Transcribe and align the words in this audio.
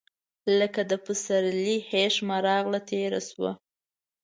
لکه 0.59 0.81
د 0.91 0.93
پسرلي 1.05 1.77
هیښمه 1.91 2.37
راغله، 2.47 2.79
تیره 2.89 3.21
سوه 3.29 3.51